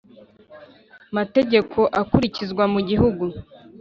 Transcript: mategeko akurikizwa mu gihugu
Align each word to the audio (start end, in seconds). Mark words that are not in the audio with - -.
mategeko 1.15 1.79
akurikizwa 2.01 2.63
mu 2.73 2.79
gihugu 2.89 3.23